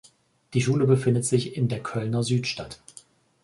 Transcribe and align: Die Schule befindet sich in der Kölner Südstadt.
Die 0.55 0.61
Schule 0.61 0.87
befindet 0.87 1.25
sich 1.25 1.55
in 1.55 1.67
der 1.67 1.79
Kölner 1.79 2.23
Südstadt. 2.23 2.81